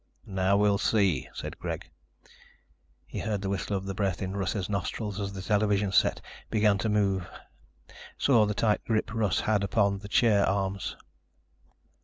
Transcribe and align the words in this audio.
"Now 0.25 0.57
we'll 0.57 0.79
see," 0.79 1.29
said 1.31 1.59
Greg. 1.59 1.91
He 3.05 3.19
heard 3.19 3.43
the 3.43 3.49
whistle 3.49 3.77
of 3.77 3.85
the 3.85 3.93
breath 3.93 4.19
in 4.19 4.35
Russ's 4.35 4.67
nostrils 4.67 5.19
as 5.19 5.31
the 5.33 5.43
television 5.43 5.91
set 5.91 6.21
began 6.49 6.79
to 6.79 6.89
move, 6.89 7.29
saw 8.17 8.47
the 8.47 8.55
tight 8.55 8.83
grip 8.83 9.13
Russ 9.13 9.41
had 9.41 9.63
upon 9.63 9.99
the 9.99 10.07
chair 10.09 10.43
arms. 10.49 10.95